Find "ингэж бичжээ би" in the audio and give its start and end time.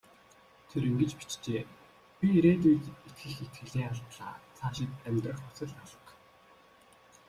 0.89-2.27